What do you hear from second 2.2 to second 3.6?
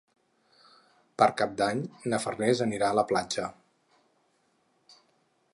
Farners anirà a la platja.